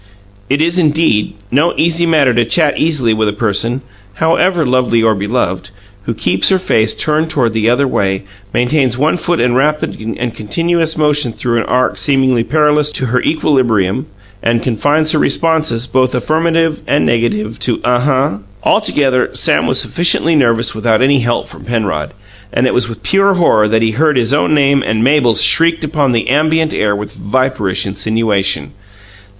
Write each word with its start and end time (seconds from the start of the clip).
It 0.49 0.61
is, 0.61 0.79
indeed, 0.79 1.35
no 1.51 1.75
easy 1.77 2.07
matter 2.07 2.33
to 2.33 2.43
chat 2.43 2.75
easily 2.79 3.13
with 3.13 3.27
a 3.27 3.33
person, 3.33 3.81
however 4.15 4.65
lovely 4.65 5.03
and 5.05 5.19
beloved, 5.19 5.69
who 6.07 6.15
keeps 6.15 6.49
her 6.49 6.57
face 6.57 6.95
turned 6.95 7.29
the 7.29 7.69
other 7.69 7.87
way, 7.87 8.23
maintains 8.51 8.97
one 8.97 9.15
foot 9.15 9.39
in 9.39 9.53
rapid 9.53 9.95
and 10.17 10.33
continuous 10.33 10.97
motion 10.97 11.31
through 11.31 11.57
an 11.59 11.65
arc 11.65 11.99
seemingly 11.99 12.43
perilous 12.43 12.91
to 12.93 13.05
her 13.05 13.21
equilibrium, 13.21 14.07
and 14.41 14.63
confines 14.63 15.11
her 15.11 15.19
responses, 15.19 15.85
both 15.85 16.15
affirmative 16.15 16.81
and 16.87 17.05
negative, 17.05 17.59
to 17.59 17.79
"Uh 17.83 17.99
huh." 17.99 18.31
Altogether, 18.63 19.29
Sam 19.35 19.67
was 19.67 19.79
sufficiently 19.79 20.33
nervous 20.35 20.73
without 20.73 21.03
any 21.03 21.19
help 21.19 21.45
from 21.45 21.63
Penrod, 21.63 22.15
and 22.51 22.65
it 22.65 22.73
was 22.73 22.89
with 22.89 23.03
pure 23.03 23.35
horror 23.35 23.67
that 23.67 23.83
he 23.83 23.91
heard 23.91 24.17
his 24.17 24.33
own 24.33 24.55
name 24.55 24.81
and 24.81 25.03
Mabel's 25.03 25.43
shrieked 25.43 25.83
upon 25.83 26.11
the 26.11 26.29
ambient 26.31 26.73
air 26.73 26.95
with 26.95 27.13
viperish 27.13 27.85
insinuation. 27.85 28.71